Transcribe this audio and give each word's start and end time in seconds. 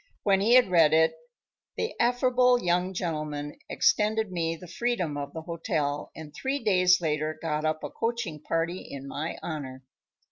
When 0.23 0.41
he 0.41 0.55
had 0.55 0.71
read 0.71 0.95
it 0.95 1.13
the 1.77 1.93
affable 1.99 2.59
young 2.59 2.91
gentleman 2.91 3.59
extended 3.69 4.31
me 4.31 4.55
the 4.55 4.67
freedom 4.67 5.15
of 5.15 5.31
the 5.33 5.43
hotel 5.43 6.09
and 6.15 6.33
three 6.33 6.57
days 6.57 7.01
later 7.01 7.37
got 7.39 7.65
up 7.65 7.83
a 7.83 7.91
coaching 7.91 8.41
party 8.41 8.79
in 8.81 9.07
my 9.07 9.37
honor. 9.43 9.83